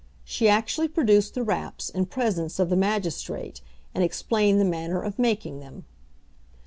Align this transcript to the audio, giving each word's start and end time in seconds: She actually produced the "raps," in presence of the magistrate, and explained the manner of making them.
She 0.23 0.49
actually 0.49 0.87
produced 0.87 1.35
the 1.35 1.43
"raps," 1.43 1.87
in 1.91 2.07
presence 2.07 2.57
of 2.57 2.71
the 2.71 2.75
magistrate, 2.75 3.61
and 3.93 4.03
explained 4.03 4.59
the 4.59 4.65
manner 4.65 4.99
of 5.03 5.19
making 5.19 5.59
them. 5.59 5.85